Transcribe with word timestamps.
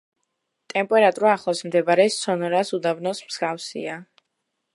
ტემპერატურა 0.73 1.29
ახლოს 1.33 1.61
მდებარე 1.67 2.07
სონორას 2.17 2.73
უდაბნოს 2.79 3.23
მსგავსია. 3.31 4.01